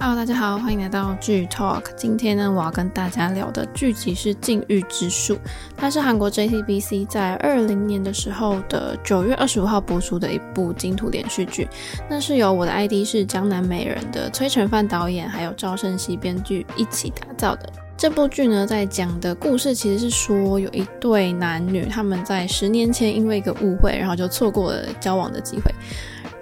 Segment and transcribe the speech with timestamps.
[0.00, 1.82] Hello，大家好，欢迎来到剧 Talk。
[1.96, 5.34] 今天呢，我要跟大家聊的剧集是《禁欲之术》，
[5.76, 11.68] 它是韩国 JTBC 在二零年的时候的九月二十五号播出的一部金土连续剧。
[12.08, 17.68] 那是由我的 ID 是江南美人的崔成范导演，还有赵胜熙编剧一起打造的。
[17.96, 25.74] 这部剧呢，在讲的故事其实是说，有一对男女，他们在十年前因为一个误会，然后就错过了交往的机会。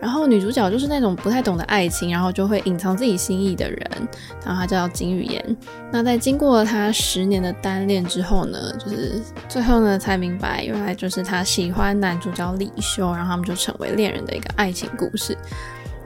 [0.07, 3.91] 然后女主角就是那种不太懂得爱情，然后就会隐藏自己心意的人。
[4.45, 5.57] 然后她叫金宇妍。
[5.91, 15.37] 那在经过了她十年的单恋之后呢，就是最后呢才明白，原来就是她喜欢男主角李修，然后他们就成为恋人的一个爱情故事。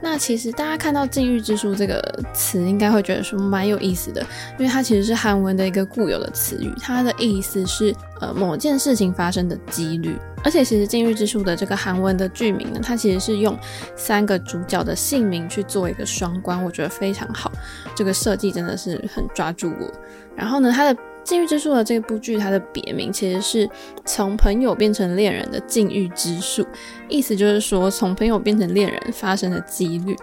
[0.03, 2.01] 那其实大家看到“禁欲之术”这个
[2.33, 4.21] 词，应该会觉得说蛮有意思的，
[4.57, 10.17] 因为它其实是韩文的一个固有的词语，它的意思是呃某件事情发生的几率。
[10.43, 13.55] 而且其实“禁欲之术”的这个韩文的剧名呢，它其实是用
[13.95, 17.51] 三个主角的姓名去做一个双关，我觉得非常好，
[17.95, 19.87] 这个设计真的是很抓住我。
[20.35, 20.99] 然后呢，它的。
[21.23, 23.69] 禁欲之术的这部剧，它的别名其实是
[24.05, 26.65] 从朋友变成恋人的禁欲之术，
[27.07, 30.15] 意思就是说从朋友变成恋人发生的几率。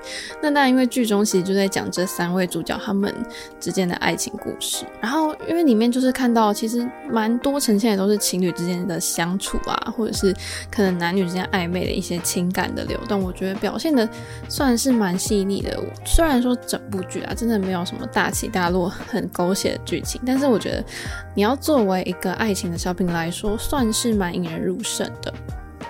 [0.42, 3.14] 那当然，因为剧中其实就在讲这三位主角他们
[3.60, 4.84] 之间的爱情故事。
[5.00, 10.34] 然后，因为里面就是看到其实蛮多呈现的都是情侣之间的相处啊，或者是
[10.70, 14.08] 可能男女之间暧昧的一些情感的流动，我觉得表现的
[14.48, 15.78] 算是蛮细腻的。
[16.04, 20.84] 虽然说整部剧啊，真的没有什么大起大落、很狗血的剧情，但是我觉得。
[21.34, 25.32] 你要作为一个爱情的小品来说，算是蛮引人入胜的。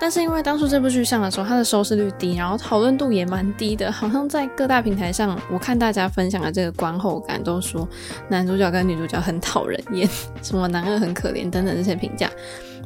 [0.01, 7.85] 但是因为当初这部剧上的时候，它的收视率低，然后讨论度也蛮低的，好像在各大平台上，我看大家分享的这个观后感都说
[8.29, 10.07] 男主角跟女主角很讨人厌，
[10.41, 12.31] 什么男二很可怜等等这些评价。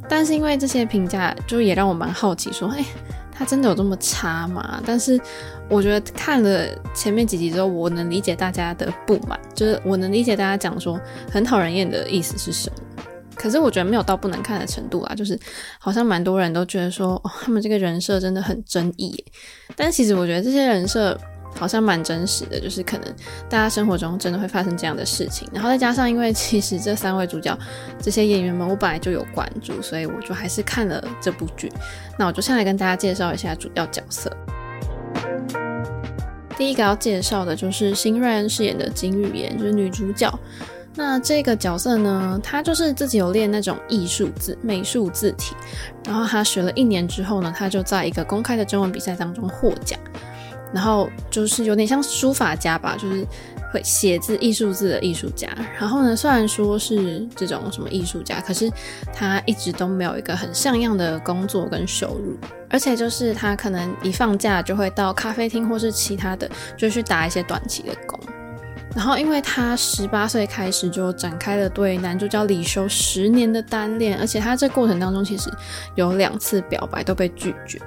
[0.10, 2.84] 但是因为这些评价，就也让我蛮好奇，说，哎，
[3.34, 4.82] 他真的有这么差吗？
[4.86, 5.20] 但是
[5.68, 11.00] 我觉得看了前面几集之后，我能理解大家的不满，就是我能理解大家讲说
[11.32, 13.04] 很讨人厌的意思是什么。
[13.36, 15.38] 可是我觉得没有到不能看的程度啊，就是
[15.80, 19.26] 好像蛮多人都觉得说，哦，他们这个人设真的很争议。
[19.76, 21.20] 但其实我觉得这些人设
[21.56, 23.08] 好像蛮真实的，就是可能
[23.50, 25.48] 大家生活中真的会发生这样的事情。
[25.54, 27.58] 然后再加上，因为其实这三位主角
[28.02, 31.72] 这些演员们，我本来就有关注，所以我就还是看了这部剧。
[32.18, 34.32] 那我就先来跟大家介绍一下主要角色。
[36.56, 40.32] 第一个要介绍的就是新瑞恩饰演的金玉妍，就是女主角。
[40.96, 45.56] 那这个角色呢，她就是自己有练那种艺术字、美术字体，
[46.06, 50.00] 然后她学了一年之后呢，她就在一个公开的征文比赛当中获奖，
[50.74, 53.26] 然后就是有点像书法家吧，就是
[53.72, 55.48] 会写字、艺术字的艺术家。
[55.80, 58.72] 然后呢，虽然说是这种什么艺术家，可是
[59.14, 62.36] 他一直都没有一个很像样的工作跟收入，
[62.70, 68.20] 而且就是他可能一放假就会到咖啡厅或是其他的，就去打一些短期的工。
[68.96, 75.52] 然后，因为他十八岁开始就展开了对男主角李修十年的单恋，而且他这过程当中其实
[75.96, 77.82] 有两次表白都被拒绝。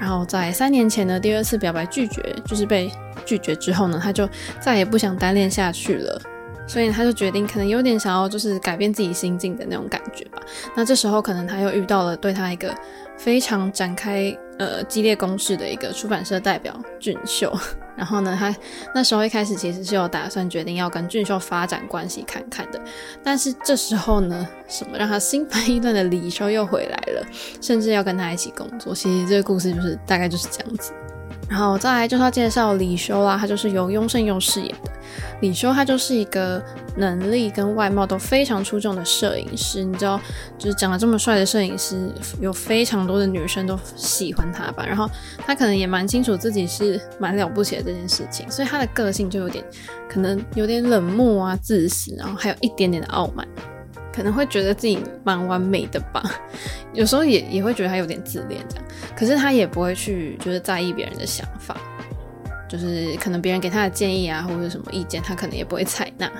[0.00, 2.90] 然后在三年前的第二次表白拒绝，就是被
[3.24, 4.28] 拒绝之后呢，他就
[4.60, 6.20] 再也不想单恋下去了。
[6.66, 10.40] 所以他就决定，可能有点想要就是改变自己心境的那种感觉吧。
[10.74, 12.74] 那这时候可能他又遇到了对他一个
[13.18, 17.54] 非常展开呃激烈攻势的一个出版社代表俊秀。
[17.96, 18.54] 然后呢，他
[18.94, 22.80] 那时候一开始其实是有打算决定要跟俊秀发展关系看看的，
[23.22, 27.26] 但是这时候呢，什么让他心烦意乱的李修又回来了，
[27.60, 28.94] 甚至要跟他一起工作。
[28.94, 30.92] 其实这个故事就是大概就是这样子。
[31.48, 34.90] 然后再来就是要介绍李修啦，他就是由雍胜佑饰演的。
[35.40, 36.60] 李修他就是一个
[36.96, 40.18] 能力跟外貌都非常出众的摄影师，你知道，
[40.58, 42.10] 就是长得这么帅的摄影师，
[42.40, 44.84] 有非常多的女生都喜欢他吧。
[44.86, 49.62] 然后他可能也蛮清楚自己是蛮了不起的这件事情，所以他的个性就有点
[50.08, 53.46] 可能有点冷漠啊、自私，然后还有一点点的傲慢。
[54.14, 56.22] 可能会觉得自己蛮完美的吧，
[56.94, 58.84] 有时候也也会觉得他有点自恋这样，
[59.16, 61.76] 可是他也不会去就是在意别人的想法，
[62.68, 66.30] 就是可能别人给他的建议啊或者什么意见，他可能也不会采纳。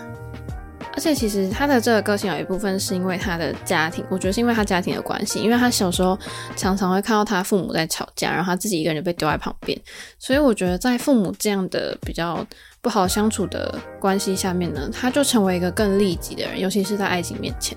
[0.97, 6.17] 而且其实他的这个个性有一部分是因为他的家庭，我觉得是因为他家庭的关系，因为他小时候
[6.57, 9.79] 常常会看到他父母在吵架，然后他自己一个人就被丢在旁边，
[10.19, 12.47] 所以我觉得在父母这样的比较
[12.81, 17.77] 不好相处的关系下面呢，他就成为一个更利己的人，尤其是在爱情面前。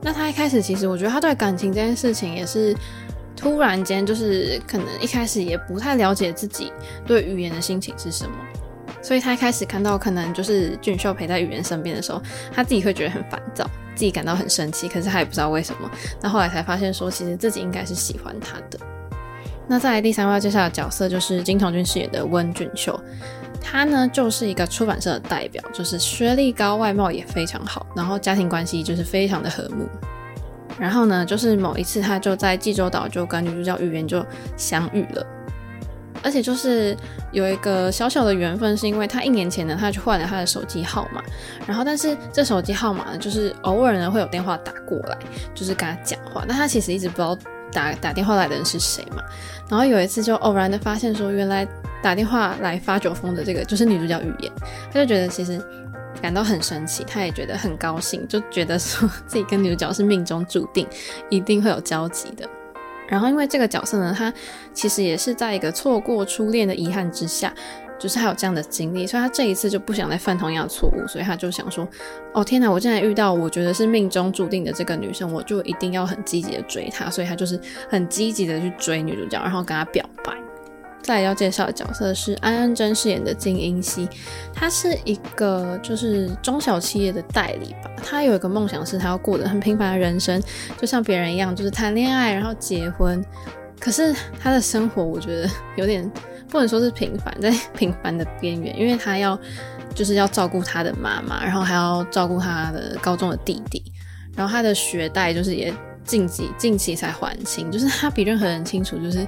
[0.00, 2.76] 那他一开始其实我觉得他对感情这件事情也是
[3.34, 6.72] 突然间，就是可能一开始也不太了解自己
[7.04, 8.36] 对语言的心情是什么。
[9.06, 12.20] 所以他一开始看到可能就是俊秀陪在语言身边的时候，
[12.52, 13.64] 他自己会觉得很烦躁，
[13.94, 15.88] 自己感到很生气，可是他也不知道为什么。
[16.20, 18.76] 那后来才发现说，其实自己应该是喜欢他的。
[19.68, 23.00] 那再来第三位要介绍的角色就是金童俊饰演的温俊秀。
[23.60, 29.88] 他呢就是一个出版社的代表，就是学历高，外貌也非常好，然后家庭关系就是非常的和睦。
[30.80, 34.26] 然后呢，就是某一次他就在济州岛就跟女主角语言就
[34.56, 35.24] 相遇了。
[36.26, 36.96] 而且就是
[37.30, 41.22] 有一个小小的缘分，是因为他一年前呢，他就换了他的手机号码，
[41.68, 45.16] 然后但是这手机号码呢，就是偶尔呢会有电话打过来，
[45.54, 47.38] 就是跟他讲话，但他其实一直不知道
[47.70, 49.22] 打打电话来的人是谁嘛。
[49.70, 51.64] 然后有一次就偶然的发现说，原来
[52.02, 54.52] 打电话来发酒疯的这个就是女主角语言，
[54.92, 55.60] 他就觉得其实
[56.20, 60.84] 感到很神奇，他也觉得很高兴，就觉得说自己跟女主角是命中注定，
[61.30, 62.48] 一定会有交集的。
[63.08, 64.32] 然后，因为这个角色呢，他
[64.72, 67.52] 其实也是在一个错过初恋的遗憾之下，
[67.98, 71.86] 就是还有这样的经历，所以他这一次就不想再犯同样的错误，所以他就想说
[72.34, 77.58] ：“哦天哪，我竟然遇到我觉得是命中注定的这个女生，我就一定要很积极的追她。”所以他就是
[77.88, 80.45] 很积极的去追女主角，然后跟她表白。
[81.06, 84.08] 再要介绍的角色是安恩真饰演的金英熙，
[84.52, 87.88] 他是一个就是中小企业的代理吧。
[88.02, 90.42] 他有一个梦想是，他要过得很平凡的人生，
[90.76, 93.24] 就像别人一样，就是谈恋爱然后结婚。
[93.78, 96.10] 可是他的生活，我觉得有点
[96.48, 99.38] 不能说是平凡，在 平凡的边缘，因为他要
[99.94, 103.80] 就是要照顾他的妈妈，然后还要照顾他的高中的弟弟，
[104.34, 105.72] 然后他的学贷就是也
[106.04, 109.24] 近期近期才还清，就是他比任何人清楚，就是。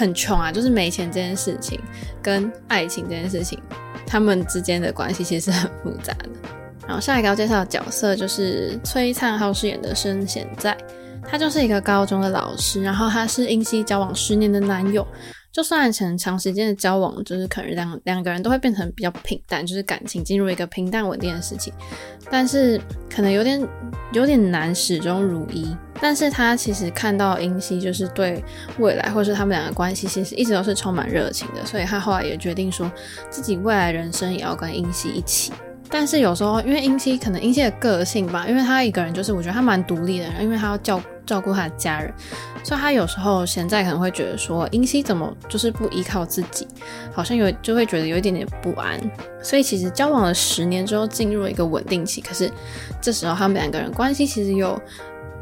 [0.00, 1.78] 很穷啊，就是没钱这件事情
[2.22, 3.60] 跟爱情这件事情，
[4.06, 6.30] 他们之间的关系其实是很复杂的。
[6.86, 10.74] 然后下一个要介绍的角色就是崔灿浩饰演的申贤在，
[11.28, 15.06] 他就是一个高中的老师，然后他是英熙交往十年的男友。
[15.52, 21.72] 就算成长时间的交往，就是可能两两个人都会变成比较平淡，就是感情进入一个平淡稳定的事情，
[22.30, 22.80] 但是
[23.12, 23.60] 可能有点
[24.12, 25.76] 有点难始终如一。
[26.02, 28.42] 但是他其实看到英熙就是对
[28.78, 32.90] 未来，或是他们两个关系，其实一直都是充满热情的，所以他后来也决定说
[33.28, 35.52] 自己未来人生也要跟英熙一起。
[35.90, 42.12] 但是有时候因为英熙可能英熙的个性吧，因为他一个人就是我觉得他蛮独立的人，因为他要照照顾他的家人。
[42.64, 46.66] 所以他有时候现在可能会觉得说，英熙怎么就是不依靠自己，
[47.12, 49.00] 好像有就会觉得有一点点不安。
[49.40, 52.50] 所以其实交往了十年之后进入了一个稳定期，可是
[53.00, 54.76] 这时候他们两个人关系其实有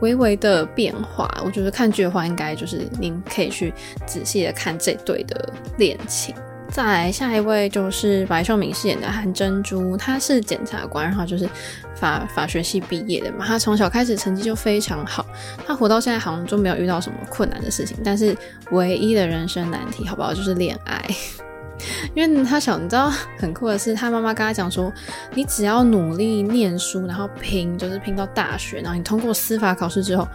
[0.01, 1.29] 微微的变化。
[1.43, 3.73] 我觉得看剧的话，应该就是您可以去
[4.07, 6.35] 仔细的看这对的恋情。
[6.71, 11.49] 再来下一位就是白秀敏饰演的韩珍珠，她是检察官，然后就是
[11.95, 13.45] 法法学系毕业的嘛。
[13.45, 15.27] 她从小开始成绩就非常好，
[15.67, 17.97] 她活到现在好像就没有遇到什么困难的事情。
[18.05, 18.37] 但是
[18.71, 21.05] 唯一的人生难题，好不好，就是恋爱。
[22.15, 24.93] 因为她想，你知道很酷的是，她妈妈跟她讲说，
[25.35, 30.29] 你只要努力念书，然后拼，就是拼到大学，然后你通过司法考试之后，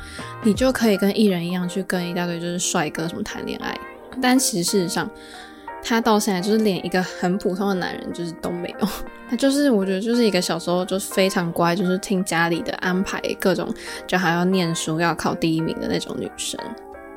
[0.44, 3.78] 你就可以跟艺人一样去跟一大堆就是帅哥什么谈恋爱。
[4.22, 5.10] 但其实事实上，
[5.84, 8.88] 他到现在就是连一个很普通的男人就是都没有，
[9.30, 13.72] 他就是我觉得就是一个小时候就非常乖，就是听家里的安排，各种
[14.08, 16.60] 就还要念书要考第一名的那种女生。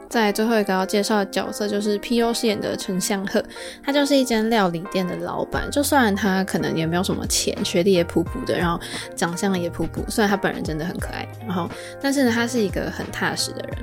[0.08, 2.32] 再最后一个要介绍的角色就是 P.O.
[2.32, 3.44] 饰演的陈相赫，
[3.82, 8.80] 他就是一间料理店的老板，就算他可能也没有什么钱，学历也普普的，然后
[9.16, 11.68] 长相也普普，虽然他本人真的很可爱，然后
[12.00, 13.78] 但是呢，他是一个很踏实的人。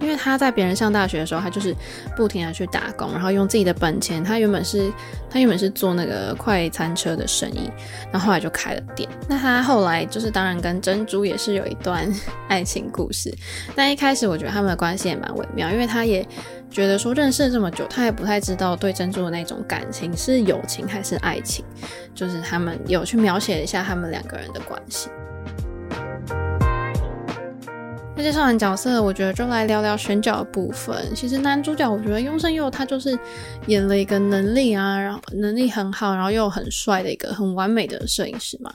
[0.00, 1.74] 因为他在别人上大学的时候，他就是
[2.16, 4.22] 不停的去打工，然后用自己的本钱。
[4.22, 4.92] 他原本是，
[5.30, 7.70] 他原本是做那个快餐车的生意，
[8.12, 9.08] 然后后来就开了店。
[9.28, 12.08] 那他后来就是当然跟珍珠也是有一段
[12.48, 13.32] 爱情故事。
[13.74, 16.26] 但一开始我觉得他们的关系也蛮微妙，因为他也
[16.70, 21.64] 觉得说认识了这么久，他也不太知道对珍珠的那种感情是友情还是爱情。
[22.14, 25.08] 就是他们有去描写一下他们两个人的关系。
[28.18, 31.14] 那介绍完角色，我觉得就来聊聊选角的部分。
[31.14, 33.16] 其实男主角，我觉得雍正佑他就是
[33.68, 38.74] 演了一个能力啊，然后能力很好，然后又很帅的一个很完美的摄影师嘛。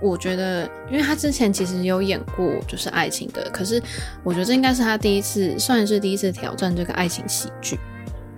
[0.00, 3.82] 我觉得，因为他之前其实有演过就是爱情的，可是
[4.22, 7.76] 我觉得这应该是他第一次，算是第一次挑战这个爱情喜剧。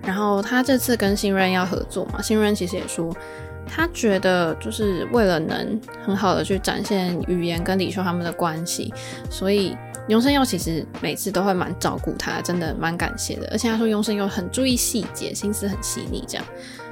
[0.01, 3.15] 然后他这次跟新人要合作嘛，新人其实也说，
[3.67, 8.91] 他觉得就是为了能很好的去展现语言跟李秀他们的关系，
[9.29, 9.77] 所以。
[10.09, 13.47] 雍胜佑其实每次都会蛮照顾他，真的蛮感谢的。
[13.51, 16.45] 而且他说雍胜佑很注意细节，心思很细腻这样。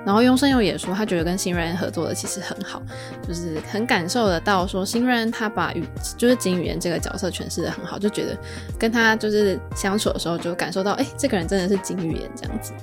[0.05, 2.81] 然后雍胜佑也说，他觉得跟新人合作的其实很好，
[3.27, 5.83] 就是很感受得到说新人他把语
[6.17, 8.35] 就是金语言这个角色诠释得很好，就觉得
[8.79, 12.73] 跟他就是相处的时候就感受到，哎，这个人真的是金语言这样子。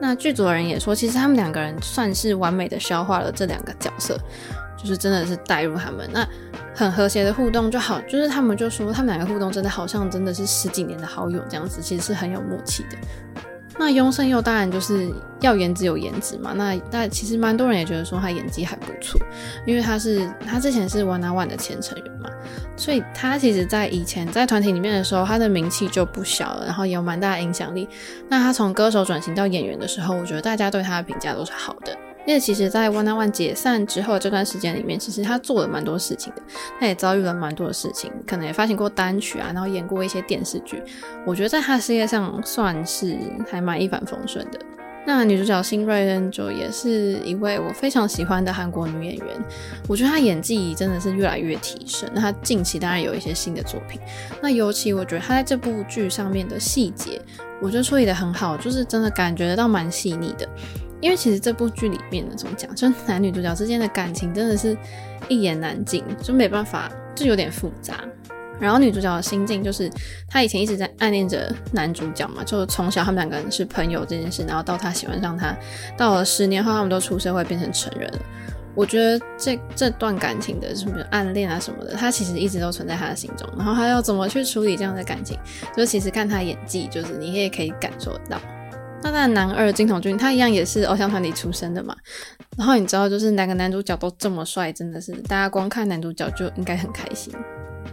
[0.00, 4.18] 那剧组的人也说，其实他们两个人算是完美的消化了这两个角色。
[4.76, 6.26] 就是真的是带入他们，那
[6.74, 12.96] 很和谐的互动就好，就是他们就说他们两个互动真的好像真的是十几年的好友这样子，其实是很有默契的。
[13.78, 15.10] 那雍胜佑当然就是
[15.40, 19.18] 要颜值有颜值嘛，那但其实蛮多人也觉得说他演技还不错，
[19.66, 22.28] 因为他是他之前是 One One 的前成员嘛，
[22.76, 27.88] 所以他其实在以前在团体里面的时候，他的名气就不小了，然后也有蛮大的影响力。
[28.28, 31.96] 那他从歌手转型到演员的时候，我觉得大家对他的评价都是好的。
[32.26, 36.42] 因为其实，在 One on One 解散之后这段时间里面，其实他做了蛮多事情的，
[36.78, 40.82] 他也遭遇了蛮多的事情，可能也发行过单曲啊，然后演过一些电视剧。
[41.26, 43.18] 我觉得在他事业上算是
[43.50, 44.58] 还蛮一帆风顺的。
[45.04, 49.26] 那女主角新瑞恩就也是一位我非常喜欢的韩国女演员，
[49.88, 52.08] 我觉得她演技真的是越来越提升。
[52.14, 54.00] 那她近期当然有一些新的作品，
[54.40, 57.20] 那尤其我觉得她在这部剧上面的细节，
[57.60, 60.48] 我觉得处理得很好，就是真的感觉得到蛮细腻的。
[61.02, 64.74] 因为其实这部剧里面呢，怎么讲，就男女主角之间的感情真的是
[65.28, 68.04] 一言难尽，就没办法，就有点复杂。
[68.60, 69.90] 然后女主角的心境就是，
[70.28, 75.56] 她以前一直在暗恋着男主角嘛，就从小他们两个人是朋友这件事，然后到她喜欢上他，
[75.96, 78.18] 到了十年后他们都出社会变成成人了。
[78.74, 83.46] 我觉得这这段感情的什么暗恋啊什么的，他其实一直都存在他的心中。
[83.56, 85.36] 然后他要怎么去处理这样的感情，
[85.76, 88.40] 就其实看他演技，就是你也可以感受到。
[89.02, 91.94] 那在男二金童俊，他一样也是偶像团体出身的嘛。
[92.56, 97.34] 然后你知道，就是两个男主角都这么帅，真的是大家光看男主角就应该很开心。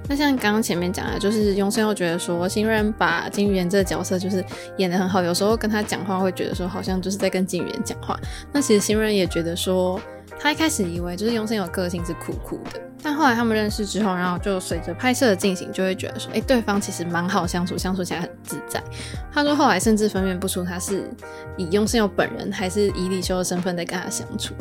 [0.07, 4.43] 那像刚刚前面讲的，就是雍胜又觉得说，新人把金宇妍这个角色就是
[4.77, 8.19] 演得很好，有时候跟他讲话会觉得说，好像就是在跟金宇妍讲话。
[8.51, 9.99] 那其实新人也觉得说。
[10.37, 18.83] 他一开始以为就是用胜有个性是酷酷的，但后来他们认识之后，然后就随着拍摄的进行，就会觉得说，哎、对方其实蛮好相处，相处起来很自在。
[19.31, 21.09] 他说后来甚至分辨不出他是
[21.57, 24.53] 以用胜有本人还是以李修的身份在跟他相处。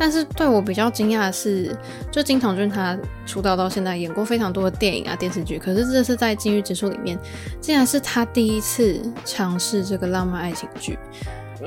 [0.00, 1.74] 但是对我比较惊讶的是，
[2.08, 7.18] 就金东俊他出道到现在演过非常多的电影啊电视剧，可是这是在《金玉之书》里面，
[7.60, 10.96] 竟然是他第一次尝试这个浪漫爱情剧。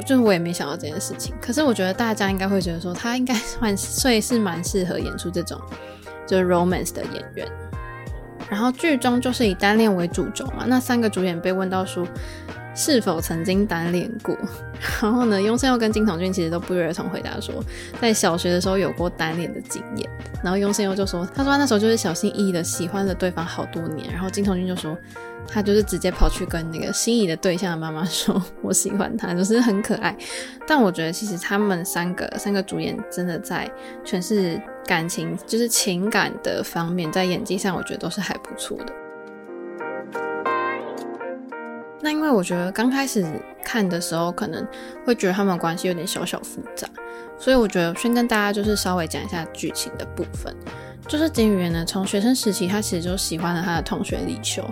[0.01, 5.59] 就是我也没想到这件事情，可是我觉得大家应该会觉得说他应该算所以是蛮适合演出这种
[6.27, 7.47] 就是 romance 的演员。
[8.49, 12.05] 然后剧中就是以单恋为主轴嘛，那三个主演被问到说
[12.75, 14.37] 是否曾经单恋过，
[15.01, 17.63] 然后呢，雍胜佑跟金童俊其实都不约而同回答说
[17.99, 20.09] 在小学的时候有过单恋的经验。
[20.43, 24.97] 然后雍胜佑就说他说他那时候就是小心翼翼的喜欢了对方好多年，然后金童俊就说。
[25.53, 30.15] 他就是直接跑去跟那个心仪的对象的妈妈说：“我喜欢他，就是很可爱。”
[30.65, 33.69] 但我觉得其实他们三个三个主演真的在
[34.05, 38.93] 诠释感情，就是情感的方面，在演技上我觉得都是还不错的。
[42.01, 43.25] 那因为我觉得刚开始
[43.63, 44.67] 看的时候，可能
[45.05, 46.87] 会觉得他们关系有点小小复杂，
[47.37, 50.55] 所以我觉得先跟大家就是稍微讲一下剧情的部分。
[51.07, 54.63] 就是金宇媛呢，从学生时期他其实就喜欢了他的同学李修。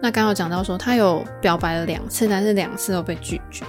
[0.00, 3.64] 那刚刚有讲到说，他有表白了两次，但是两次都被拒绝。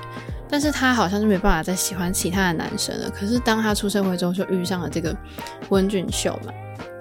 [0.51, 3.09] 但是他好像就没办法再喜欢其他的男生了。
[3.09, 5.15] 可是当他出社会之后，就遇上了这个
[5.69, 6.51] 温俊秀嘛。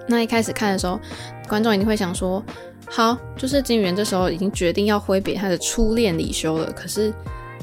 [0.07, 0.99] 那一开始看的时候，
[1.47, 2.43] 观众一定会想说，
[2.89, 6.71] 好，就是金宇媛这时候已经决定要挥别他的初恋李修了。
[6.71, 7.13] 可是，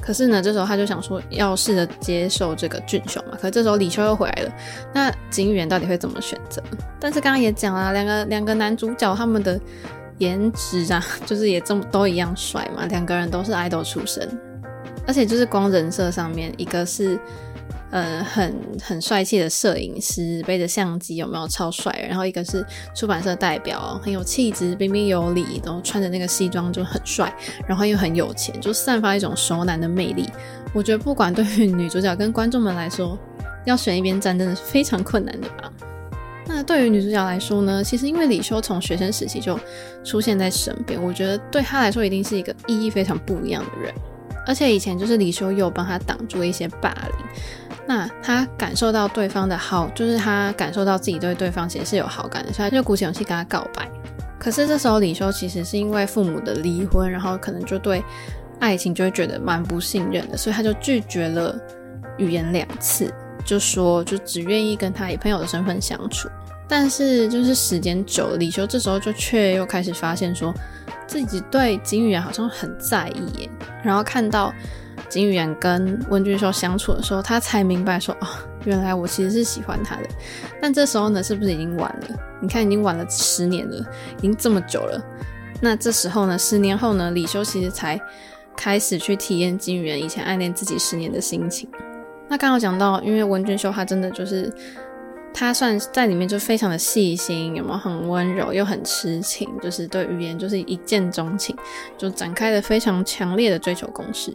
[0.00, 3.37] 可是呢，这时候他就想说，要试着接受这个俊秀嘛。
[3.40, 4.52] 可是这时候李修又回来了，
[4.95, 6.62] 那金宇媛到底会怎么选择？
[7.00, 9.61] 但是刚刚也讲了，两个两个男主角他们的。
[10.18, 14.26] 颜值啊， 就是也这么都一样帅嘛，两个人都是爱豆出身，
[15.06, 17.21] 而且就是光人设上面，一个是
[17.90, 22.07] 呃很很帅气的摄影师，背着相机有没有超帅？
[22.09, 22.64] 然后一个是
[22.95, 27.33] 出版社代表，很有气质，彬彬有礼，然后穿着那个西装就很帅，
[27.66, 30.28] 然后又很有钱，就散发一种熟男的魅力。
[30.75, 33.19] 我觉得不管对于女主角跟观众们来说，
[33.64, 35.73] 要选一边站，真的是非常困难的吧。
[36.49, 39.59] 那对于女主角来说呢，其实因为李修从学生时期就
[40.05, 43.93] 出现在身边，我觉得对她来说一定是一个意义非常不一样的人。
[44.47, 47.26] 而且以前就是李修又帮她挡住一些霸凌，
[47.87, 53.88] 那他感受到对方的好，就是他感受到自己对对方其实是有好感的，所以他就鼓起勇气跟他告白。
[54.38, 58.02] 可是这时候李修其实是因为父母的离婚，然后可能就对
[58.61, 61.59] 爱情就会觉得蛮不信任的，所以他就拒绝了
[62.19, 63.12] 语言两次。
[63.45, 66.28] 就说就只愿意跟他以朋友的身份相处，
[66.66, 70.52] 但是就是时间久了，李修这时候就却又开始发现说
[71.07, 73.50] 自己对金宇好像很在意耶。
[73.85, 74.52] 然后看到
[75.08, 78.26] 金宇妍跟温俊秀相处的时候，他才明白说哦，
[78.64, 80.02] 原来我其实是喜欢他的。
[80.60, 82.16] 但这时候呢，是不是已经晚了？
[82.40, 83.78] 你看已经晚了十年了，
[84.18, 85.02] 已经这么久了。
[85.60, 88.00] 那这时候呢，十年后呢，李修其实才
[88.56, 91.68] 开始去体验金宇妍以前暗恋自己十年的心情。
[92.28, 94.52] 那刚刚讲到，因为文俊秀他真的就是，
[95.32, 101.56] 他算在里面就非常的细心，有没有很温柔又很痴情，就是对语言就是一见钟情，
[101.96, 104.32] 就展开了非常强烈的追求攻势。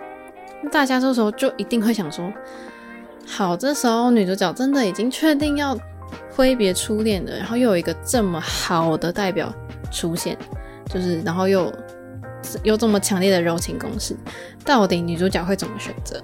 [0.69, 2.31] 大家这时候就一定会想说，
[3.25, 5.77] 好，这时候女主角真的已经确定要
[6.35, 9.53] 挥别初恋了，然后又有一个这么好的代表
[9.91, 10.37] 出现，
[10.85, 11.73] 就是然后又
[12.63, 14.15] 有这么强烈的柔情攻势，
[14.63, 16.21] 到底女主角会怎么选择？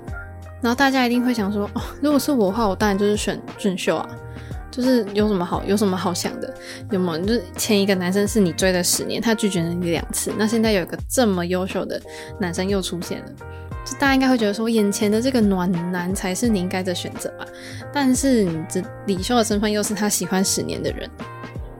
[0.62, 4.10] 然后大家一定会想说，哦，如果是我的话，我当然就是选俊秀啊。
[4.70, 6.54] 就是有什么好有什么好想的？
[6.92, 7.26] 有没有？
[7.26, 12.00] 就是前一个男生是你追了十年，他拒绝了你两次，那现在有一个这么优秀的
[12.40, 13.32] 男生又出现了，
[13.96, 17.46] 大家应该会觉得说，眼前的这个暖男才是你应该的选择吧？
[17.94, 21.10] 但是这李修的身份又是他喜欢十年的人，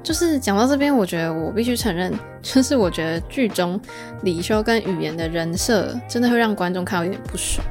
[0.02, 3.80] 就是讲到这边，我觉得我必须承认， 就是我觉得剧中
[4.24, 7.66] 李修跟语言的人设真的会让观众看到有点不爽。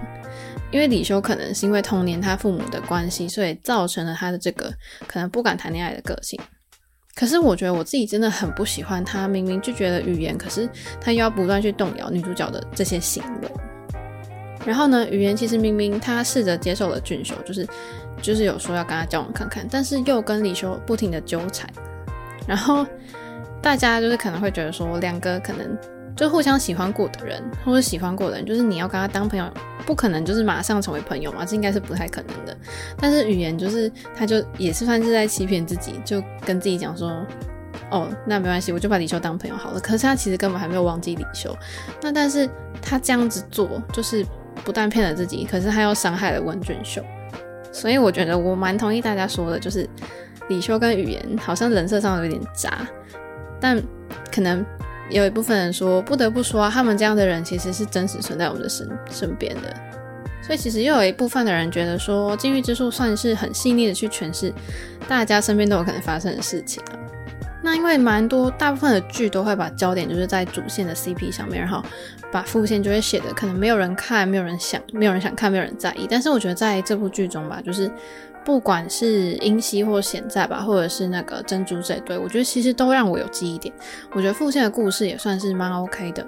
[0.73, 4.71] 因为李修可能是因为童年他父母的关系，所以造成了他的这个
[5.07, 6.39] 可能不敢谈恋爱的个性。
[7.15, 10.69] 可是我觉得我自己真的很不喜欢他，明明拒绝了语言，可是
[11.01, 13.49] 他又要不断去动摇女主角的这些行为。
[14.67, 17.67] 然后呢，语言其实明明他试着接受了俊秀，就是
[18.21, 21.67] 就是有说要跟他交往看看，但是又跟李修不停的纠缠。
[22.47, 22.85] 然后
[23.63, 25.79] 大家就是可能会觉得说，两个可能。
[26.17, 29.45] 就互相喜欢过的人，或者喜欢过的人，就是你要跟他当朋友，
[29.85, 32.57] 不可能就是马上成为朋友嘛，这应该是不太可能的。
[32.97, 37.23] 但是语言就是，他就也是算是在欺骗自己，就跟自己讲说，
[37.91, 39.79] 哦，那没关系，我就把李修当朋友好了。
[39.79, 41.55] 可是他其实根本还没有忘记李修。
[42.01, 42.49] 那但是
[42.81, 44.25] 他这样子做，就是
[44.65, 47.03] 不但骗了自己，可是他又伤害了温俊秀。
[47.73, 49.89] 所以我觉得我蛮同意大家说的，就是
[50.49, 52.87] 李修跟语言好像人设上有点渣，
[53.61, 53.83] 但
[54.33, 54.65] 可能。
[55.09, 59.73] 有一部分人说，不得不说啊，他们这样的人其实是真实存在我们的身身边的。
[60.43, 64.53] 所以其实又有一部分的人觉得说，《禁欲之术》算是很细腻的去诠释
[65.07, 66.99] 大家身边都有可能发生的事情啊。
[67.67, 71.83] 那因为蛮多大部分的剧都会把焦点就是在主线的 CP 上面，然后
[72.31, 76.07] 把副线就会写的可能没有人看，没有人想，没有人想看，没有人在意。
[76.09, 77.91] 但是我觉得在这部剧中吧，就是。
[78.45, 83.75] 不管是英熙或显在吧，或者是那个珍珠这一对，我觉得其实都让我有记忆点。
[84.13, 86.25] 我觉得副线的故事也算是蛮 OK 的，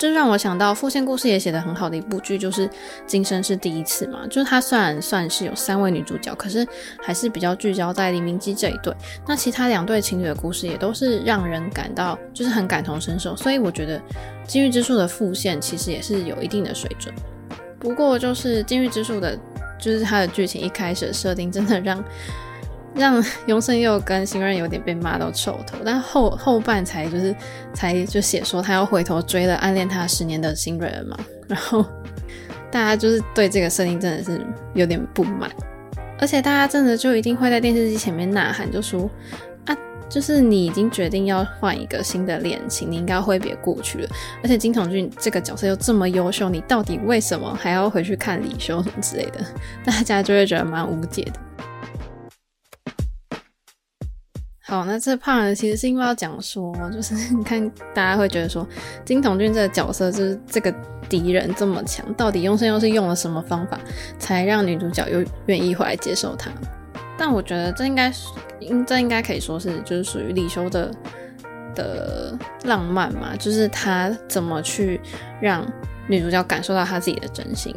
[0.00, 2.66] 这让我想到复线故事也写得很好的一部剧，就是
[3.06, 4.26] 《今生是第一次》嘛。
[4.28, 6.66] 就是它虽然算是有三位女主角，可是
[7.02, 8.94] 还是比较聚焦在黎明基这一对。
[9.28, 13.98] 那其他两对情侣的故事也都是让人感到就是很感同身受，所以我觉得
[14.48, 17.14] 《金玉之树》的复线其实也是有一定的水准。
[17.78, 19.38] 不过就是《金玉之树》的。
[19.82, 22.04] 就是它的剧情一开始设定，真的让
[22.94, 27.34] 让 雍胜又跟新任有点被骂到臭头，但后后半才就是
[27.72, 31.16] 才就写说他要回头追了暗恋他十年的新人嘛，
[31.48, 31.84] 然后
[32.70, 34.40] 大家就是对这个设定真的是
[34.74, 35.50] 有点不满，
[36.18, 39.08] 而且大家真的就一定会在电视机前面呐喊，就说
[39.66, 39.76] 啊。
[40.08, 44.08] 就是你已经决定要换一个新的恋情，你应该要挥别过去了。
[44.42, 49.38] 而且金童俊这个角色又这么优秀，你到底为什么还要回去看李修什么之类的？
[49.86, 51.34] 大家就会觉得蛮无解的。
[54.70, 58.64] 好，那这胖人，其实是因为要讲说，就是 你看大家会觉得说，
[59.04, 60.72] 金童俊这个角色就是这个
[61.08, 63.76] 敌人这么强，到底雍胜佑是用了什么方法，
[64.16, 66.52] 才让女主角又愿意回来接受他？
[67.18, 68.28] 但我觉得这应该是。
[68.60, 70.92] 应这应该可以说是就是属于李修的
[71.74, 75.00] 的浪漫嘛，就是他怎么去
[75.40, 75.66] 让
[76.06, 77.74] 女主角感受到他自己的真心。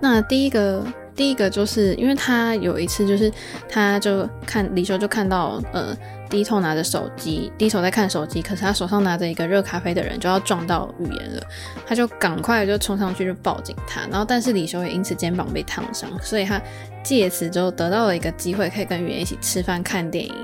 [0.00, 3.32] 那第一个第一个就是因为他有一次就是
[3.68, 5.96] 他就看李修就看到呃
[6.28, 11.42] 低头拿着手机，低头在看手机，可是他手上拿着一个热咖啡的人就要撞到语言了，
[11.86, 16.60] 他就赶快就冲上去就抱紧他，然后但是李修也因此肩膀被烫伤，所以他。
[17.04, 20.34] 借此就得到了一个机会，可以跟语言一起吃饭看电影。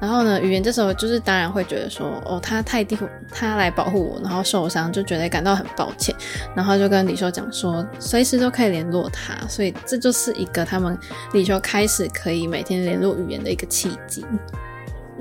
[0.00, 2.98] 然后呢，语言这时候就是当然会觉得说，哦，他太低，
[3.30, 6.12] 他来保护我，然后受伤，就觉得感到很抱歉。
[6.56, 9.46] 然后就跟李修讲说，随时都可以联络他。
[9.46, 10.98] 所以这就是一个他们
[11.34, 14.24] 李修开始可以每天联络语言的一个契机。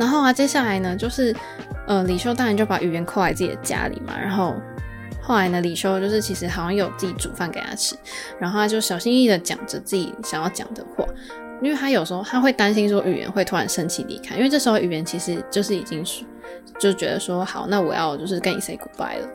[0.01, 1.33] 然后啊，接下来呢，就是
[1.87, 4.55] 呃，李修当然就把语言扣在自己的家里嘛，然后。
[5.23, 7.95] 后来呢，李修就是其实好像有自己煮饭给他吃，
[8.39, 11.05] 然后他就小心翼翼的讲着自己想要讲的话，
[11.61, 16.25] 因为他有时候他会担心说语言会突然生气离开，因为这时候语言其实就是已经是
[16.79, 19.27] 就觉得说好，那我要就是跟你 say goodbye 了。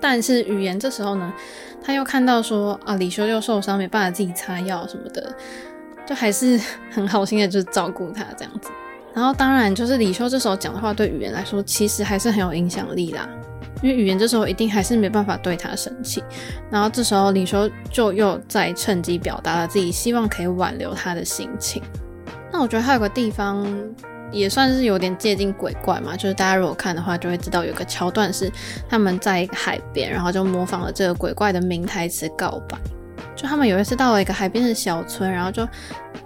[0.00, 1.32] 但是语言这时候呢，
[1.80, 5.32] 他又看到说啊，李修又受伤没办法自己擦药什么的，
[6.04, 6.60] 就还是
[6.90, 8.70] 很好心的就是照顾他这样子。
[9.14, 13.28] 然后当然就是李修这时候讲的话对语言来说其实还是很有影响力啦。
[13.82, 16.22] 因为语言这时候一定还是没办法对他生气，
[16.70, 21.82] 然后这时候李修就又再趁机表达了自己希望可以挽留他的心情。
[22.52, 23.66] 那我觉得还有个地方
[24.30, 28.48] 也算是有点接近鬼怪嘛，就是大家如果看的话就会知道有个桥段是
[28.88, 32.78] 他们在海边，然后就模仿了这个鬼怪的名台词告白。
[33.34, 35.66] 就他们有一次到了一个海边的小村，然后就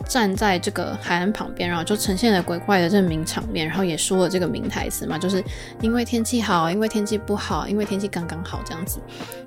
[0.08, 5.42] 站在这个海岸旁边，然后就呈现了鬼怪的这个名场面，然后也说了这个名台词嘛，就是
[5.80, 8.98] 因为天气好，因为天气不好，因为天气刚刚好这样子。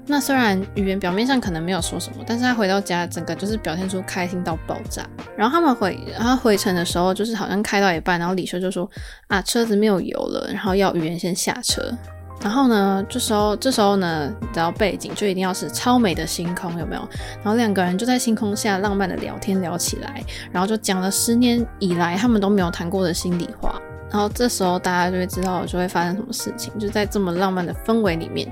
[0.06, 5.08] 那虽然语言表面上可能没有说什么，但是他回到家，整个就是表现出开心到爆炸。
[5.38, 8.90] 然后他们回，然后回程的时候，就是好像开到一半，然后李修就说
[9.28, 11.96] 啊，车子没有油了，然后要语言先下车。
[12.42, 17.02] 然后呢，这时候这时候呢，你知道背景就一定要是超美的星空，有没有？
[17.44, 23.82] 然后两个人就在星空下浪漫的聊天聊起来，然后就讲了十年以来他们都没有谈过的心里话。
[24.12, 28.52] 然后这时候大家就会知道就会发生什么事情，就在这么浪漫的氛围里面。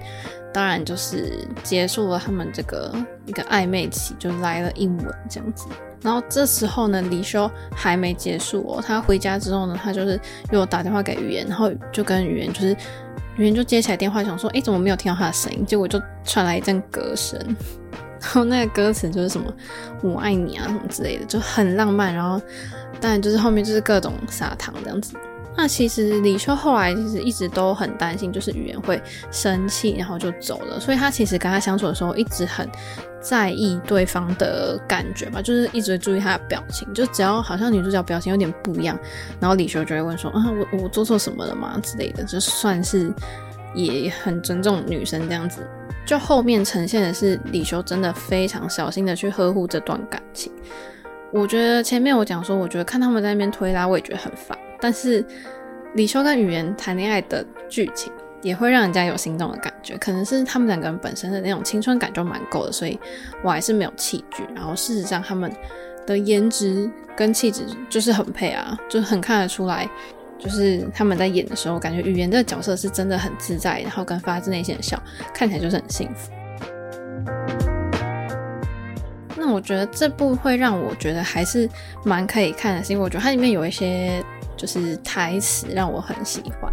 [0.53, 2.93] 当然就是结束了他们这个
[3.25, 5.67] 一个暧昧期，就来了一吻这样子。
[6.01, 8.83] 然后这时候呢，李修还没结束哦。
[8.85, 10.19] 他回家之后呢，他就是
[10.51, 12.75] 又打电话给语言，然后就跟语言就是
[13.37, 15.65] 女人就接起来电话，想说，哎，怎么没有听到她的声音？
[15.65, 17.39] 结果就传来一阵歌声，
[18.19, 19.53] 然后那个歌词就是什么
[20.01, 22.13] “我爱你”啊什么之类的，就很浪漫。
[22.13, 22.41] 然后
[22.99, 25.13] 当然就是后面就是各种撒糖这样子。
[25.57, 30.79] 那其实李修后来其实一直都很担心，就是语言会生气，然后就走了。
[30.79, 32.69] 所以他其实跟他相处的时候，一直很
[33.19, 36.87] 在意对方的感觉吧，就是一直注意他的表情。
[36.93, 38.95] 就只要好像女主角表情有点不一样，
[39.39, 43.11] 然后李修就会问说：“啊，我我做错什么了吗？”之类的，就算是
[43.73, 45.61] 也很尊重女生这样子。
[46.05, 50.51] 就后面呈现的是李修真的非常小心的去呵护这段感情。
[51.33, 54.55] 我觉得前面我讲说，我觉得看他们在那边推拉，我也觉得很烦。
[54.79, 55.25] 但是
[55.95, 58.11] 李修跟语言谈恋爱的剧情
[58.41, 62.99] 也会让人家有心动的感觉，可能是他们两个人本身的那种青春感就蛮够的，所以
[63.43, 64.43] 我还是没有弃剧。
[64.55, 65.51] 然后事实上他们
[66.05, 69.89] 的颜值跟气质就是很配啊，就很看得出来，
[70.37, 75.01] 就是他们在演的时候，感觉语言这个角色是真的很自在，然后跟发自内心的笑，
[75.33, 76.31] 看起来就是很幸福。
[79.35, 81.69] 那我觉得这部会让我觉得还是
[82.03, 84.23] 蛮可以看的，是因为我觉得它里面有一些
[84.57, 86.69] 就是台词让我很喜欢。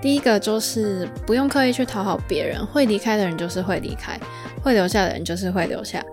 [0.00, 4.18] 第一个就是不用刻意去讨好别人，会离开的人就是会离开，
[4.62, 6.04] 会留下的人就是会留下。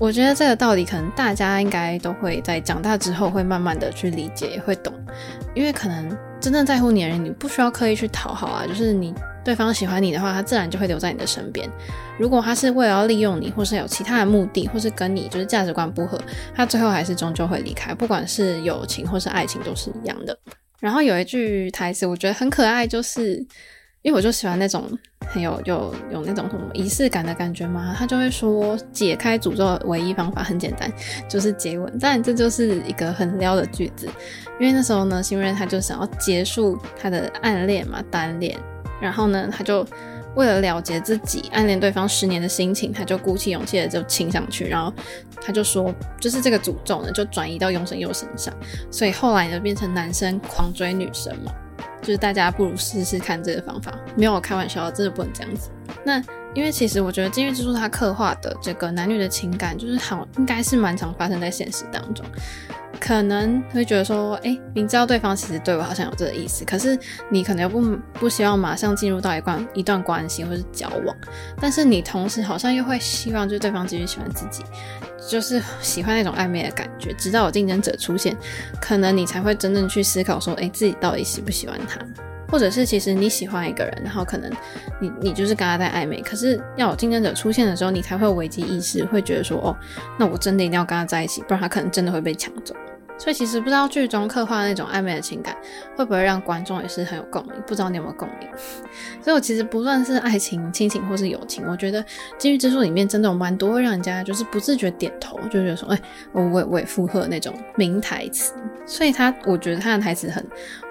[0.00, 4.92] 我觉得这个道理可能大家应该都会在长大之后会慢慢的去理解，也会懂。
[5.54, 9.14] 因为可能真正在乎你的人，你不需要刻意去讨好啊，就是你。
[9.46, 11.70] 对方喜欢你的话，他自然就会留在你的身边。
[12.18, 16.20] 如果他是为了要利用你，或是有其他的目的，或是跟你就是价值观不合，
[16.52, 17.94] 他最后还是终究会离开。
[17.94, 20.36] 不管是友情或是爱情，都是一样的。
[20.80, 23.36] 然后有一句台词，我觉得很可爱，就是
[24.02, 24.90] 因为我就喜欢那种
[25.28, 27.94] 很有有有那种什么仪式感的感觉嘛。
[27.96, 30.92] 他就会说，解开诅咒的唯一方法很简单，
[31.28, 31.96] 就是接吻。
[32.00, 34.08] 但，这就是一个很撩的句子，
[34.58, 38.58] 因为那时候呢，新瑞他就想要结束他的暗恋嘛，单恋。
[39.00, 39.86] 然后呢，他就
[40.34, 44.68] 为了了结自己暗恋对方十年的心情，他就鼓起勇气的就亲上去。
[44.68, 44.92] 然后
[45.40, 48.52] 他就说，就是这个诅咒呢，就转移到永生佑身上。
[48.90, 51.52] 所以后来呢，变成男生狂追女生嘛。
[52.02, 55.70] 就是大家不如试试看这个方法，没有开玩笑，真的不能这样子。
[56.04, 56.22] 那
[56.54, 62.24] 因为其实我觉得《禁欲之书》它刻画的这个男女的情感，就是好应该是蛮常发生在现实当中。
[63.00, 66.98] 可能会觉得说，哎、明知道对方其实对我好像有这个意思，可是
[67.30, 71.16] 你可能又不不希望马上进入到一段一段关系或是交往，
[71.60, 74.62] 但是你同时好像又会希望就是对方继续喜欢自己，
[75.28, 78.36] 就是喜欢那种暧昧的感觉，直到有竞争者出现，
[78.80, 82.00] 可能你才会真正去思考说，哎、自己到底喜不喜欢他。
[82.48, 84.50] 或者是其实你喜欢一个人，然后可能
[85.00, 89.76] 你你就是跟他在暧昧，可是要有竞争者出现的时候，你才会有危机意识，会觉得说，哦，
[90.18, 92.74] 那我真的一定要跟他在一起，不然他可能真的会被抢走。
[93.18, 95.56] 所以其实不知道剧中刻画的那种暧昧的情感
[95.96, 98.48] 会不会让观众也是很有共鸣，不知道你有没有共鸣？
[99.22, 102.02] 所以我其实不论是爱情、亲情或是友情，我觉得
[102.38, 106.02] 《禁欲之书》里面真的有蛮多会让人家就是不自觉点头，就觉得说，哎、欸，
[106.32, 108.52] 我我我也附和那种名台词。
[108.84, 110.44] 所以他我觉得他的台词很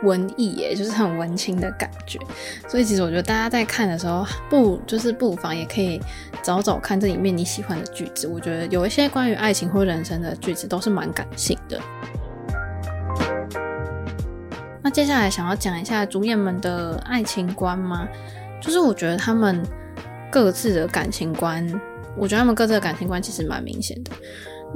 [0.04, 2.20] 文艺耶，就是很文青的感觉。
[2.68, 6.02] 所以其实我觉得大家在看的时候，不就是不妨也可以
[6.44, 8.28] 找找看这里面你喜欢的句子。
[8.28, 11.80] 我觉得有一些关于爱情或人生的句子都是蛮感性的。
[14.86, 18.08] 那接下来想要讲一下主演们的爱情观吗？
[18.62, 19.66] 就是我觉得他们
[20.32, 21.68] 各自的感情观，
[22.16, 24.12] 我觉得他们各自的感情观其实蛮明显的。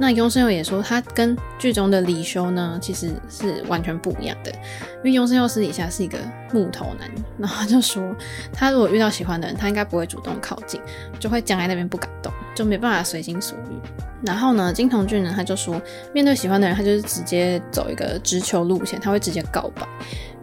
[0.00, 4.50] 那雍胜佑也说，他跟剧中的李修呢，其实是完全不一样的。
[4.50, 6.16] 因为雍胜佑私底下是一个
[6.54, 8.02] 木头男，然后就说，
[8.50, 10.80] 他如果遇到喜欢的人，他应该不会主动靠近，
[11.18, 14.26] 就会僵在那边不敢动，就没办法随心所欲。
[14.26, 15.78] 然后呢，金童俊呢，他就说，
[16.14, 19.86] 面对喜欢的人，他就是直接走一个直球路线，他会直接告白，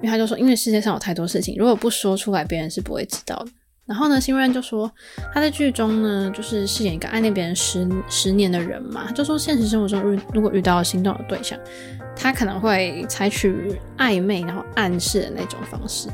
[0.01, 3.51] 因为他就说，因为世界上有太多事情，如果不说出来，别人是不会知道的。
[3.87, 4.91] 然后呢，新瑞恩就说
[5.33, 11.57] 他在剧中呢，就是饰演一个暗恋别人十十年的人嘛，就说现实生活中如如果遇到心动的对象，
[12.15, 16.09] 他可能会采取暧昧然后暗示的那种方式。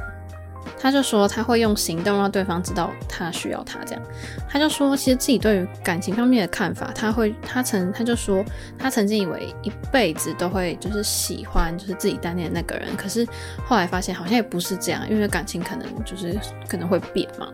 [0.79, 4.03] 他就说他会用行动让对方知道他需要他这样。
[4.49, 8.43] 他就说其实自己对于感情方面的看法，他会他曾他就说
[8.77, 13.25] 他曾经以为一辈子都会就是喜欢就是自己单恋的那个人，可是
[13.65, 17.47] 后来发现好像也不是这样，因为感情可能就是可能会变嘛。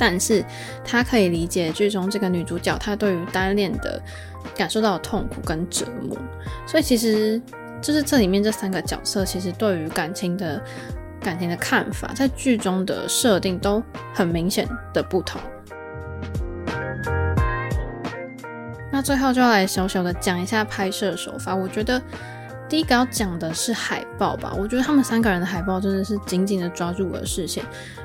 [0.00, 0.42] 但是
[0.82, 4.02] 他可以理解剧中这个女主角她对于单恋的
[4.56, 6.16] 感受到的痛苦跟折磨，
[6.66, 7.40] 所以其实
[7.80, 10.60] 就是这里面这三个角色其实对于感情的。
[11.22, 13.82] 感情的看法，在剧中的设定都
[14.14, 15.38] 很明显的不同。
[18.90, 21.54] 那最后就要来小小的讲一下拍摄手法。
[21.54, 22.00] 我觉得
[22.70, 24.54] 第一个要讲的是海报吧。
[24.56, 27.62] 我觉得他们三个人的海报真的是紧紧的抓住我的视线，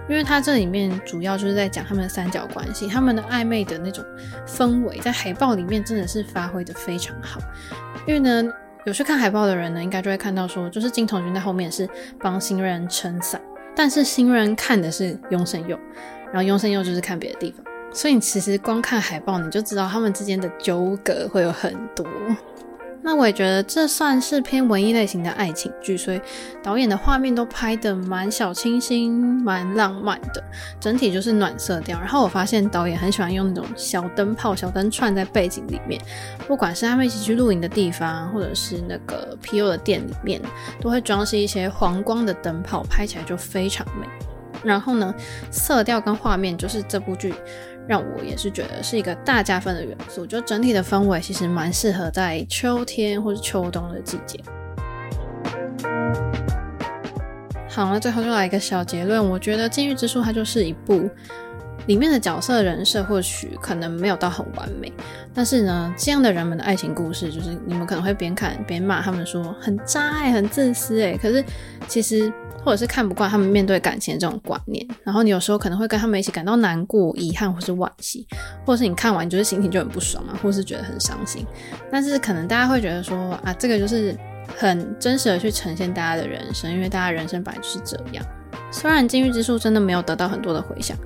[0.10, 4.04] 因为它这里面主要就是在讲他们的三角关系，他们的暧昧的那种
[4.45, 7.39] 氛围，在海报里面真的是发挥的非常好。
[8.06, 8.51] 因为呢。
[8.86, 13.41] 有去看海报的人呢，应该就会看到说，就是金童君在后面是帮新人撑伞，
[13.75, 15.75] 但是新人看的是雍胜佑，
[16.28, 22.06] 然后雍胜佑就是看别的地方，所以其实光看海报你就知道他们之间的纠葛会有很多。
[23.05, 26.19] 那我也觉得这算是偏文艺类型的爱情剧，所以
[26.63, 29.13] 导演的画面都拍的蛮小清新、
[29.43, 30.43] 蛮浪漫的，
[30.79, 31.99] 整体就是暖色调。
[31.99, 36.01] 然后我发现导演很喜欢用那种小灯泡、小灯串在背景里面，
[36.47, 40.41] 不管是他们一起去露营的地方，或者是那个皮尤的店里面，
[40.81, 44.07] 都会装饰一些黄光的灯泡，拍起来就非常美。
[44.65, 45.13] 然后呢，
[45.51, 47.34] 色调跟画面就是这部剧。
[47.88, 54.39] 让我也是觉得是一个大加分的元素，就整体的氛围其实蛮适合在秋天或是秋冬的季节。
[57.69, 61.08] 好，那最后就来一个小结论，我觉得《禁欲之书》它就是一部
[61.86, 64.91] 里面的角色人设或许可能没有到很完美，
[65.32, 71.45] 但是呢，这样的人们的爱情故事，就是你们可能会边看边骂他们说很渣爱、很自私诶，可是
[71.88, 72.34] 其实。
[72.65, 78.28] 或者是看不惯他们面对感情的这种观念，然后你有时候可能会跟他们一起感到难过、遗憾或是惋惜，
[78.65, 81.45] 或者是你看完就是心情就很不爽啊，或是觉得很伤心。
[81.91, 84.17] 但是可能大家会觉得说啊，这个就是
[84.58, 88.25] 很真实的去呈现大家的人生，因为大家人生本来就是这样。
[88.71, 90.97] 虽然《禁欲之术》真的没有得到很多的回响，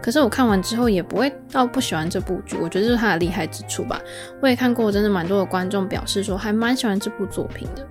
[0.00, 4.00] 可是我看完之后也不会到不喜欢这部剧，我觉得这是它的厉害之处吧。
[4.40, 7.84] 我也看过真的蛮多的观众表示说还蛮喜欢这部作品的。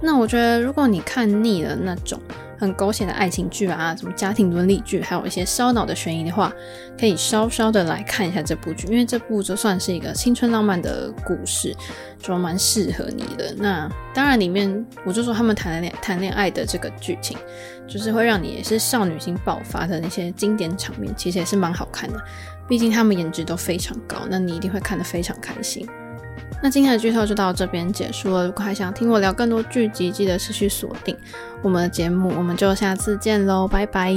[0.00, 2.20] 那我觉得如果你看腻了那种。
[2.58, 6.52] 很狗血的爱情剧啊，什么家庭伦理剧，还有一些烧脑的悬疑的话，
[6.98, 11.74] 可以稍稍的来看一下这部剧，因为这部就算是一个青春浪漫的故事，
[12.20, 13.54] 就蛮适合你的。
[13.56, 17.38] 那当然里面我就说他们谈恋谈恋爱的这个剧情，
[17.86, 22.20] 就是会让你也是少女心爆发的那些经典场面，其实也是蛮好看的。
[22.68, 25.88] 毕竟他们颜值都非常高，那你一定会看得非常开心。
[26.60, 28.46] 那今天的剧透就到这边结束了。
[28.46, 31.16] 如果还想听我聊更多剧集，记得持续锁定
[31.62, 32.32] 我们的节目。
[32.36, 34.14] 我们就下次见喽，拜拜。